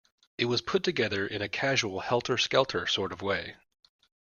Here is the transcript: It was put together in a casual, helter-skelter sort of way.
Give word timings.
It 0.39 0.45
was 0.45 0.63
put 0.63 0.81
together 0.83 1.27
in 1.27 1.43
a 1.43 1.47
casual, 1.47 1.99
helter-skelter 1.99 2.87
sort 2.87 3.11
of 3.11 3.21
way. 3.21 3.57